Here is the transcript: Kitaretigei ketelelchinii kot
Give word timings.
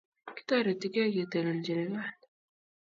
Kitaretigei 0.35 1.11
ketelelchinii 1.15 1.87
kot 1.93 2.17